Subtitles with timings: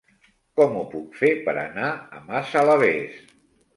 [0.59, 1.91] Com ho puc fer per anar
[2.21, 3.21] a Massalavés?